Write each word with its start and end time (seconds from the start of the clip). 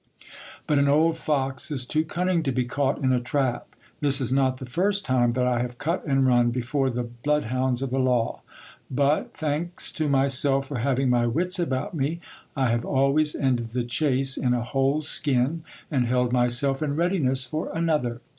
But 0.65 0.79
an 0.79 0.87
old 0.87 1.15
fox 1.15 1.69
is 1.69 1.85
too 1.85 2.03
cunning 2.03 2.41
to 2.41 2.51
be 2.51 2.65
caught 2.65 2.97
in 3.03 3.09
£ 3.11 3.23
trap. 3.23 3.67
This 3.99 4.19
is 4.19 4.33
not 4.33 4.57
the 4.57 4.65
first 4.65 5.05
time 5.05 5.29
that 5.33 5.45
I 5.45 5.59
have 5.61 5.77
cut 5.77 6.03
and 6.07 6.25
run 6.25 6.49
before 6.49 6.89
the 6.89 7.03
blood 7.03 7.43
l.ounds 7.51 7.83
of 7.83 7.91
the 7.91 7.99
law. 7.99 8.41
But, 8.89 9.35
thanks 9.37 9.91
to 9.91 10.09
myself 10.09 10.65
for 10.69 10.79
having 10.79 11.11
my 11.11 11.27
wits 11.27 11.59
about 11.59 11.93
me, 11.93 12.19
I 12.55 12.71
have 12.71 12.81
chvays 12.81 13.39
ended 13.39 13.69
the 13.73 13.83
chase 13.83 14.37
in 14.37 14.55
a 14.55 14.63
whole 14.63 15.03
skin, 15.03 15.63
and 15.91 16.07
held 16.07 16.33
myself 16.33 16.81
in 16.81 16.95
readiness 16.95 17.45
for 17.45 17.71
cnother. 17.71 18.21